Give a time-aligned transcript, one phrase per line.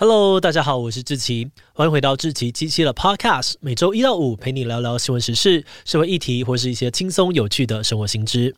[0.00, 8.54] Hello，大家好，我是志奇，欢迎回到志奇七七的 Podcast，每周一到五陪你聊聊新闻时事、社会议题或是一些轻松有趣的生活新知。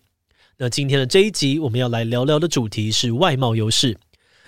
[0.58, 3.96] 那今天的这一集，我们要来聊聊的主题是外貌优势。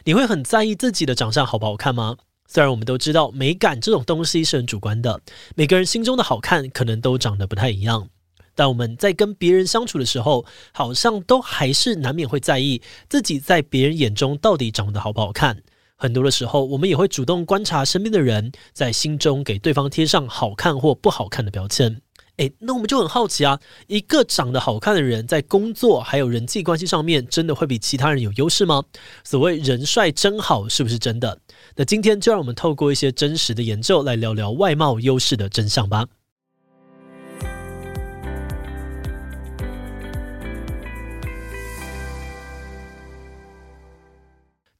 [0.04, 2.18] 你会很在意自己的长相好不好看吗？
[2.46, 5.22] 虽然我们都知道美感这种东西是很主观的，
[5.56, 8.11] 每个人心中的好看可能都长得不太一样，
[8.54, 15.63] 但我们在跟别人相处的时候，好像都还是难免会在意自己在别人眼中到底长得好不好看。
[16.02, 22.02] 很多的时候，我们也会主动观察身边的人，在心中给对方贴上好看或不好看的标签。
[22.38, 28.82] 诶，那我们就很好奇啊，一个长得好看的人，在工作还有人际关系上面，真的会比其他人有优势吗？
[29.22, 31.38] 所谓“人帅真好”，是不是真的？
[31.77, 36.08] 那今天就让我们透过一些真实的研究，来聊聊外貌优势的真相吧。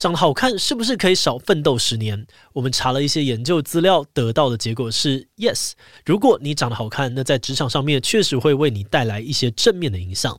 [0.03, 2.27] 长得好看是不是可以少奋斗十年？
[2.55, 5.75] 我们查了一些研究资料，得到的结果是 yes。
[6.05, 10.37] 如果你长得好看，那在职场上面确实会为你带来一些正面的影响。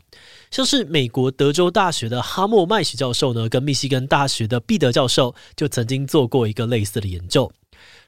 [0.52, 7.50] 像是美国德州大学的哈默麦许教授呢，跟密西根大学的毕德教授就曾经做过一个类似的研究。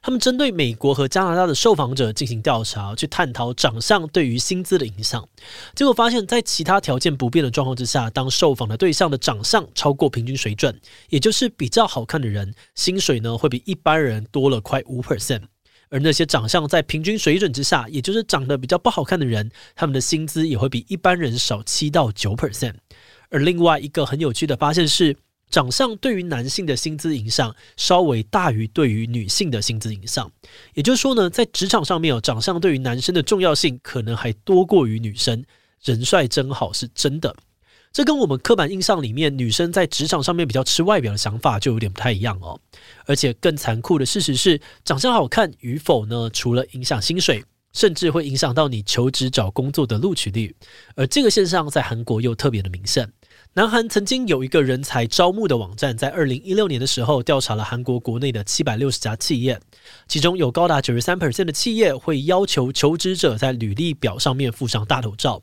[0.02, 5.28] 他们针对美国和加拿大的受访者进行调查，去探讨长相对于薪资的影响。
[5.74, 15.42] 结果发现，在其他条件不变的状况之下，当受访的对象的长相超过平均水准，也就是比较好看的人，薪水呢会比一般人多了快五 percent。
[15.88, 22.74] 而那些长相在平均水准之下，也就是长得比较不好看的人，他们的薪资也会比一般人少七到九 percent。
[23.30, 25.16] 而另外一个很有趣的发现是，
[25.50, 30.30] 长相对于男性的薪资影响稍微大于对于女性的薪资影响，
[30.74, 35.44] 也就是说呢，在职场上面有长相对于男生的重要性可能还多过于女生。
[35.84, 37.36] 人帅真好是真的，
[37.92, 42.58] 这跟我们刻板印象里面女生在职场上面比较吃外表的想法就有点不太一样哦。
[43.04, 50.52] 而且更残酷的事实是，长相好看与否呢，除了影响薪水，甚至会影响到你求职找工作的录取率。
[50.96, 53.08] 而这个现象在韩国又特别的明显。
[53.56, 59.58] 南韩曾经有一个人才招募的网站，在二零一六年的时候调查了韩国国内的七百六十家企业，
[60.06, 65.40] 其中有高达九十三 percent 的企业会要求求职者在履历表上面附上大头照，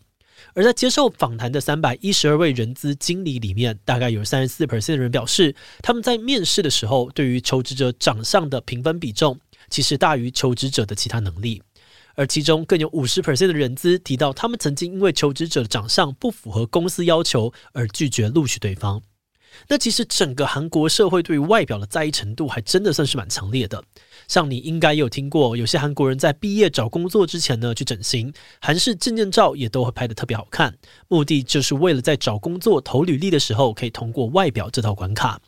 [0.54, 9.40] 而在接受访谈的三百一十二位人资经理里面，大概有三十四 percent 的人表示，他们在面试的时候对于求职者长相的评分比重，
[9.72, 11.64] 其实大于求职者的其他能力。
[12.16, 19.02] 而其中更有五十 percent 的人资提到，他们曾经因为求职者的长相不符合公司要求而拒绝录取对方。
[19.68, 23.84] 那其实整个韩国社会对于外表的在意程度还真的算是蛮强烈的。
[24.28, 30.76] 像你应该有听过，有些韩国人在毕业找工作之前呢去整形，韩式证件照也都会拍得特别好看，
[31.08, 35.40] 目的就是为了在找工作投履历的时候可以通过外表这套关卡。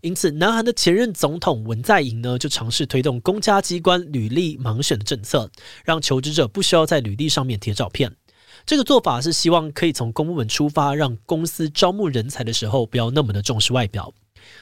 [0.00, 5.50] 因此，南韩的前任总统文在寅呢，就尝试推动公家机关履历盲选的政策，
[5.84, 8.16] 让求职者不需要在履历上面贴照片。
[8.64, 14.12] 这个做法是希望可以从公部门出发，让公司招募人才的时候不要那么的重视外表。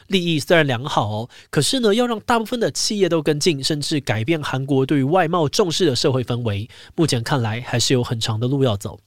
[0.08, 9.00] 利益虽然良好哦，可是呢，要让大部分的企业都跟进，甚至改变韩国对于外貌重视的社会氛围，目前看来还是有很长的路要走。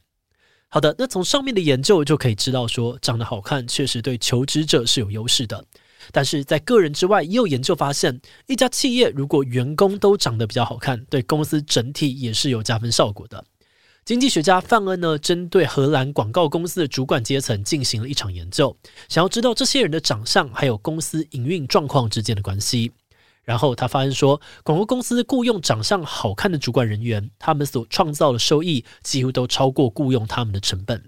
[0.69, 5.63] 好的，那从上面的研究就可以知道说，长得好看确实对求职者是有优势的。
[6.11, 13.43] 但是在个人之外，也有研究发现，一家企业如果员工都长得比较好看，对公司整体也是有加分效果的。
[14.05, 18.75] 经济学家范恩呢，针对荷兰广告公司的主管阶层进行了一场研究，
[19.07, 22.91] 想要知道这些人的长相还有公司营运状况之间的关系。
[23.43, 31.03] 然后他发现说，广告公司雇佣长相好看的主管人员，他们所创造的收益几乎都超过雇佣他们的成本。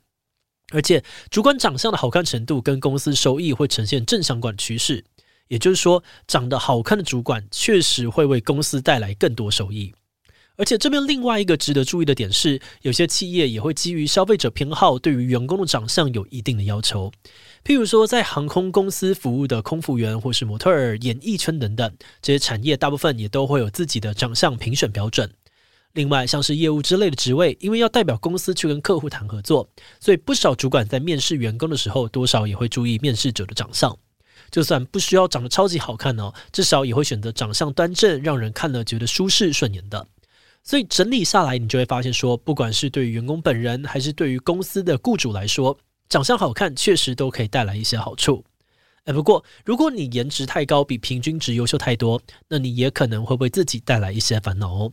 [0.74, 5.06] 而且，主管长相的好看程度跟公司收益会呈现正相关趋势，
[5.48, 9.94] 也就是说，长得好看的主管确实会为公司带来更多收益。
[10.58, 17.12] 而且，这边另外一个值得注意的点是，有些企业也会基于消费者偏好，对于员工的长相有一定的要求。
[17.64, 25.30] 譬如说，在航空公司服务的空服员或是模特儿、演艺圈等等这些产业，大部分也都会有自己的长相评选标准。
[25.96, 29.68] 另外，像是业务之类的职位，因为要代表公司去跟客户谈合作，
[30.00, 33.98] 所以不少主管在面试员工的时候，多少也会注意面试者的长相。
[34.52, 40.06] 就算不需要长得超级好看哦，至少也会选择长相端正、让人看了觉得舒适顺眼的。
[40.64, 45.78] 所以整理下来，你就会发现说，不管是对于员工本人，还是对于公司的雇主来说，
[46.10, 48.44] 长相好看确实都可以带来一些好处。
[49.06, 54.92] 哎，不过如果你颜值太高，比平均值优秀太多，那你也可能会为自己带来一些烦恼哦。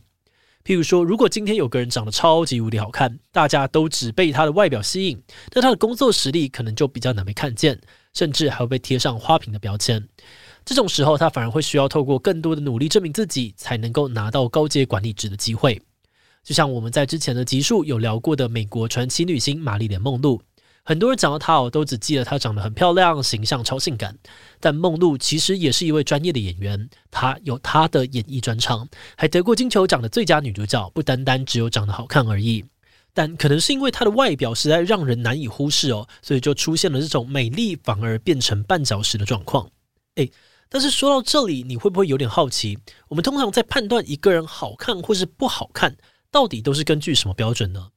[0.63, 7.79] 譬如说，如果今天有个人长得超级无敌好看，大家都只被他的外表吸引，但他的工作实力可能就比较难被看见，
[8.13, 10.07] 甚至还会被贴上花瓶的标签。
[10.63, 15.81] 这种时候他反而会需要透过更多的努力证明自己，才能够拿到高阶管理职的机会。
[16.43, 20.41] 就像我们在之前的集数有聊过的美国传奇女星玛丽莲梦露。
[20.85, 24.17] 很多人讲到她哦，都只记得她长得很漂亮，形象超性感。
[24.59, 30.89] 但梦露其实也是一位专业的演员，她有她的演艺专长，还得过金球奖的最佳女主角。
[30.89, 32.65] 不单单只有长得好看而已，
[33.13, 39.69] 但可能是因为她的外表实在让人难以忽视哦，所以就出现了这种美丽反而变成绊脚石的状况。
[40.15, 40.29] 诶，
[40.67, 42.77] 但是说到这里，你会不会有点好奇？
[43.07, 45.95] 我们通常在判断一个人好看或是不好看，
[46.29, 47.87] 到底都是根据什么标准呢？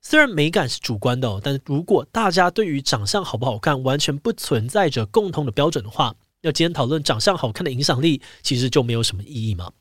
[0.00, 9.72] 虽然美感是主观的哦，但如果大家对于长相好不好看完全不存在着共同的标准的话，那今天讨论长相好看的影响力，其实就没有什么意义嘛。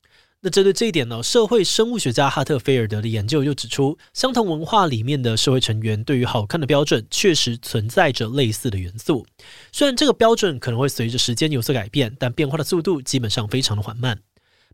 [0.42, 9.26] 那针对这一点呢，社会生物学家哈特菲尔德的研究又指出，相同文化里面的社会成员对于好看的标准确实存在着类似的元素。
[9.72, 14.20] 虽然这个标准可能会随着时间有所改变，但变化的速度基本上非常的缓慢。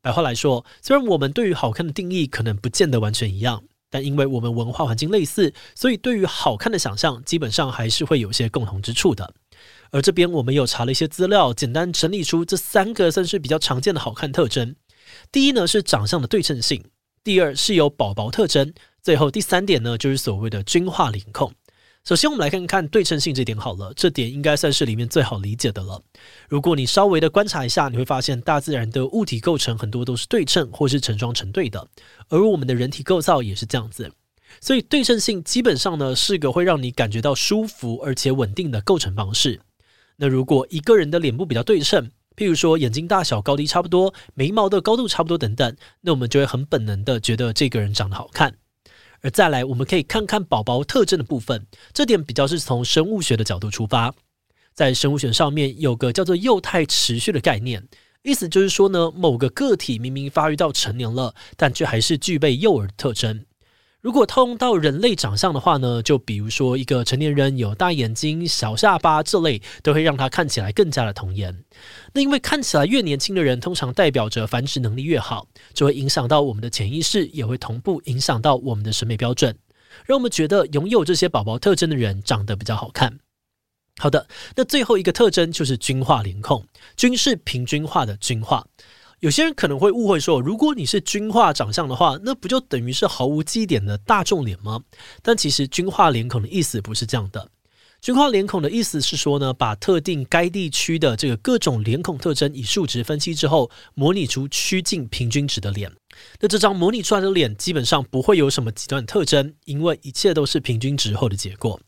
[0.01, 3.63] 白话来说，虽然我们对于好看的定义可能不见得完全一样。
[3.93, 9.35] 但因为我们文化环境类似，所以对于好看的想象，基本上还是会有些共同之处的。
[9.91, 14.75] 而这边我们又查了一些资料，简单整理出这三个算是比较常见的好看特征。
[15.31, 16.83] 第一呢是长相的对称性，
[17.23, 18.73] 第二是有宝宝特征，
[19.03, 21.53] 最后第三点呢就是所谓的均化领控。
[22.05, 26.01] 首先，我们来看看对称性这点好了，这点应该算是里面最好理解的了。
[26.49, 31.87] 如果你稍微的观察一下，你会发现大自然的物体构成很多都是对称或是成双成对的，
[32.27, 34.11] 而我们的人体构造也是这样子。
[34.59, 39.61] 所以，对称性基本上呢是个会让你感觉到舒服而且稳定的构成方式。
[40.17, 48.57] 那如果一个人的脸部比较对称，譬如说眼睛大小高低差不多，眉毛的高度差不多等等，那我们就会很本能的觉得这个人长得好看。
[49.23, 54.13] 而再来，我们可以看看宝宝特征的部分，这点比较是从生物学的角度出发。
[54.73, 57.87] 在生物学上面有个叫做幼态持续的概念，
[58.23, 63.45] 意思就是说呢，某个个体明明发育到成年了，但却还是具备幼儿的特征。
[64.03, 71.63] 如果套用到人类长相的话呢，就比如说一个成年人有大眼睛、小下巴这类，都会让他看起来更加的童颜。
[72.11, 79.57] 那因为看起来越年轻的人，通常代表着繁殖能力越好，就会影响到我们的潜意识，也会同步影响到我们的审美标准，
[80.05, 83.19] 让我们觉得拥有这些宝宝特征的人长得比较好看。
[84.01, 84.27] 好的，
[84.57, 86.65] 那最后一个特征就是均化脸控，
[86.97, 88.67] 均是平均化的均化。
[89.23, 94.81] 有些人可能会误会说，如果你是均化长相的话，那不就等于是毫无基点的大众脸吗？
[95.21, 97.49] 但其实均化脸孔的意思不是这样的。
[98.01, 105.89] 均化脸孔的意思是说呢，把特定该地区的这个各种脸孔特征以数值分析之后，模拟出趋近平均值的脸。
[106.41, 111.79] 那这张模拟出来的脸基本上不会有什么极端特征，因为一切都是平均值后的结果。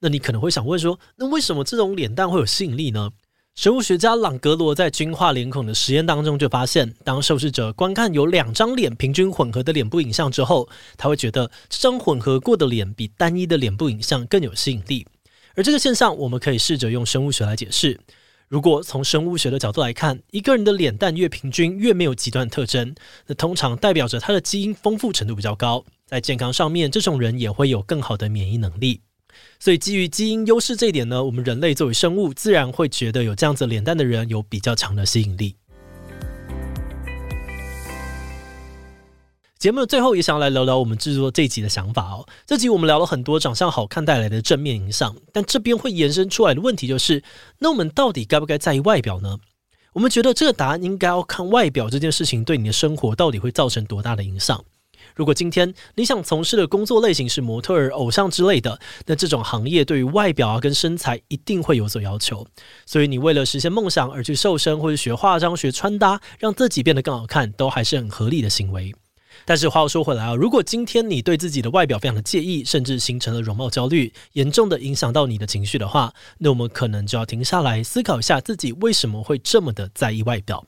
[0.00, 3.10] 那你可能会想问说，那为什么这种脸蛋会有吸引力呢？
[3.58, 15.04] 生物学家朗格罗在均化脸孔的实验当中就发现，当受试者观看有两张脸平均混合的脸部影像之后，他会觉得这张混合过的脸比单一的脸部影像更有吸引力。
[15.56, 17.98] 而这个现象，我们可以试着用生物学来解释。
[18.46, 22.94] 如果从生物学的角度来看，一个人的脸蛋越平均，越没有极端特征，
[23.26, 29.00] 那通常代表着他的基因丰富程度比较高，在健康上面，这种人也会有更好的免疫能力。
[29.60, 35.56] 所以，基于基因优势这一点呢，我们人类作为生物，自然会觉得有这样子脸蛋的人有比较强的吸引力。
[39.58, 42.24] 节目的最后，也想要来聊聊我们制作这集的想法哦。
[42.46, 47.24] 这集我们聊了很多长相好看带来的正面影响，但这边会延伸出来的问题就是，
[47.58, 49.38] 那我们到底该不该在意外表呢？
[49.94, 54.64] 我们觉得这个答案应该要看外表这件事情对你的生活到底会造成多大的影响。
[55.18, 62.46] 如果今天你想从事的工作类型是模特儿、偶像之类的，那这种行业对于外表啊跟身材一定会有所要求。
[62.86, 68.94] 所以你为了实现梦想而去瘦身或者学化妆、学穿搭，让自己变得更好看，都还是很合理的行为。
[69.44, 80.64] 但是话又说回来啊，如果今天你对自己的外表非常的介意，甚至形成了容貌焦虑，严重的影响到你的情绪的话，那我们可能就要停下来思考一下自己为什么会这么的在意外表。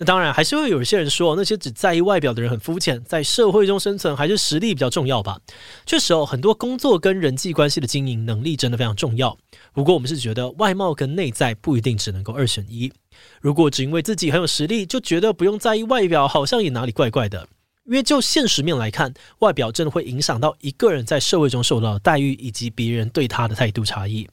[0.00, 5.40] 那当然，还是会有一些人说，那些只在意外表的人很肤浅，在社会中生存还是实力比较重要吧。
[5.84, 9.36] 确实哦，很多工作跟人际关系的经营能力真的非常重要。
[9.72, 12.92] 不过，我们是觉得外貌跟内在不一定只能够二选一。
[13.40, 17.48] 如果只因为自己很有实力，就觉得不用在意外表，好像也哪里怪怪的。
[17.84, 24.28] 因为就现实面来看，外表真的会影响到一个人在社会中受到的待遇，以及别人对他的态度差异。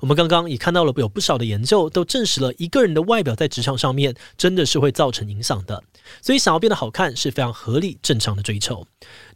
[0.00, 5.82] 我们刚刚也看到了，有不少的研究都证实了一个人的外表在职场上面真的是会造成影响的。
[6.22, 8.86] 所以，想要变得好看是非常合理、正常的追求。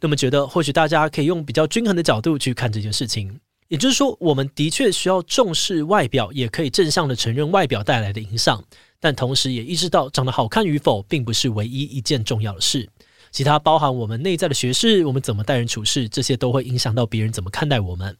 [0.01, 8.63] 那么，觉得或许大家可以用比较均衡的角度去看这件事情，也就是说，我们的确需要重视外表，也可以正向的承认外表带来的影响。
[8.99, 12.87] 但同时也意识到长得好看与否并不是唯一一件重要的事。
[13.33, 18.15] 其他包含我们内在的学识，我们怎么待人处事，这些都会影响到别人怎么看待我们。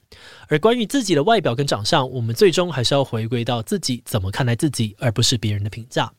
[0.48, 6.12] 而关于自己的外表跟长相，我们最终还是要回归到自己怎么看待自己，而不是别人的评价。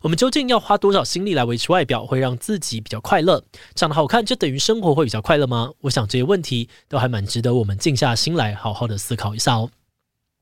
[0.00, 3.42] 我们究竟要花多少心力来维持外表，会让自己比较快乐？
[3.74, 5.72] 长得好看就等于生活会比较快乐吗？
[5.80, 9.68] 我想这些问题都还蛮值得我们静下心来好好的思考一下哦。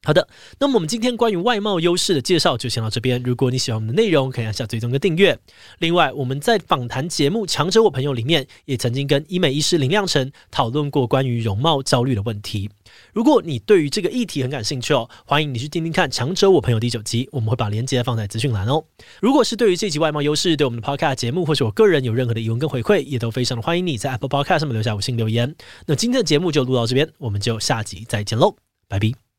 [0.05, 3.23] 好的，那么我们今天关于外贸优势的介绍就先到这边。
[3.23, 5.39] 如果你喜欢我们的内容，可以按下追踪跟订阅。
[5.79, 12.71] 另外，我们在访谈节目《强者我朋友》里面，也曾经跟医美医师林亮辰讨论过关于容貌焦虑的问题。
[13.15, 18.85] 如果你对于这个议题很感兴趣哦，欢迎你去听听看《强者我朋友》第九集，我们会把链接放在资讯栏哦。
[19.23, 25.57] 如果是对于这集外贸优势，对我们的 Podcast 节目或者我个人有任何的疑问跟回馈，也都非常的欢迎你在 Apple Podcast 上面留下五星留言。
[25.87, 28.57] 那今天的节目就录到这边，我们就下集再见喽，
[28.87, 29.34] 拜拜。